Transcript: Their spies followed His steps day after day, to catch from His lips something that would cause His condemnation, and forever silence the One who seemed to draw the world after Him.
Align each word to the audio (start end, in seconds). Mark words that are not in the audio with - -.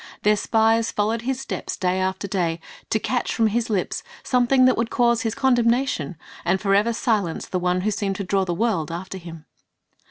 Their 0.23 0.35
spies 0.35 0.91
followed 0.91 1.21
His 1.21 1.39
steps 1.39 1.77
day 1.77 1.99
after 1.99 2.27
day, 2.27 2.59
to 2.89 2.97
catch 2.97 3.35
from 3.35 3.45
His 3.45 3.69
lips 3.69 4.01
something 4.23 4.65
that 4.65 4.75
would 4.75 4.89
cause 4.89 5.21
His 5.21 5.35
condemnation, 5.35 6.15
and 6.43 6.59
forever 6.59 6.91
silence 6.91 7.45
the 7.47 7.59
One 7.59 7.81
who 7.81 7.91
seemed 7.91 8.15
to 8.15 8.23
draw 8.23 8.43
the 8.43 8.51
world 8.55 8.91
after 8.91 9.19
Him. 9.19 9.45